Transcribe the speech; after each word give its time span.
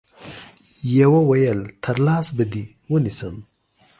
يوه 0.83 1.19
ويل 1.19 1.59
تر 1.83 1.97
لاس 2.05 2.27
به 2.37 2.43
دي 2.53 2.65
ونيسم 2.91 3.35